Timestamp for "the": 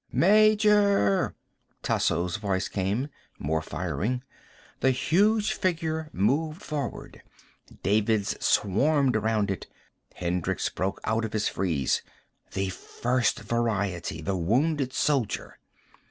4.79-4.89, 12.53-12.69, 14.23-14.35